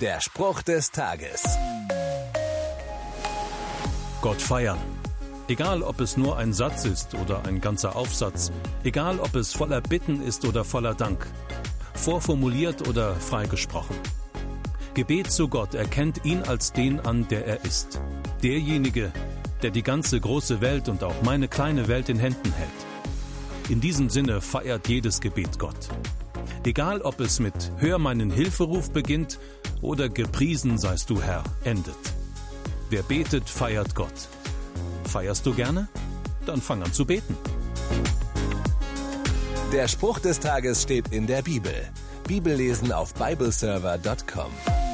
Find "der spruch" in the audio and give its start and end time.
0.00-0.60, 39.72-40.20